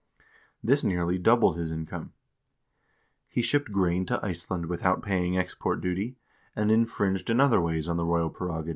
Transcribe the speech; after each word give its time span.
This 0.63 0.83
nearly 0.83 1.19
doubled 1.19 1.57
his 1.57 1.71
income. 1.71 2.13
He 3.29 3.43
shipped 3.43 3.71
grain 3.71 4.07
to 4.07 4.19
Iceland 4.25 4.65
without 4.65 5.03
paying 5.03 5.37
export 5.37 5.79
duty, 5.79 6.15
and 6.55 6.71
infringed 6.71 7.29
in 7.29 7.39
other 7.39 7.61
ways 7.61 7.87
on 7.87 7.97
the 7.97 8.05
royal 8.05 8.31
preroga 8.31 8.55
1 8.65 8.65
P. 8.65 8.69